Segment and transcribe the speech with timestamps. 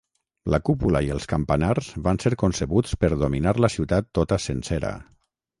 [0.53, 4.97] La cúpula i els campanars van ser concebuts per dominar la ciutat tota sencera.